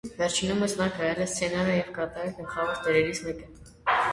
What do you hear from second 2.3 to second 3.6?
գլխավոր դերերից մեկը։